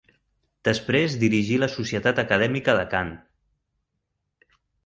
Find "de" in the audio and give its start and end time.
2.81-2.89